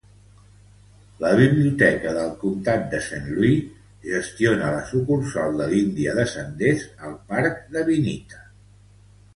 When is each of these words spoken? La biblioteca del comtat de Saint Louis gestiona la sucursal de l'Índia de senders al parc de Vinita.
La 1.23 1.33
biblioteca 1.39 2.13
del 2.15 2.31
comtat 2.45 2.87
de 2.95 3.01
Saint 3.09 3.29
Louis 3.35 3.61
gestiona 4.09 4.73
la 4.77 4.81
sucursal 4.93 5.61
de 5.63 5.69
l'Índia 5.75 6.19
de 6.23 6.27
senders 6.35 6.89
al 7.11 7.17
parc 7.35 7.63
de 7.77 7.87
Vinita. 7.93 8.45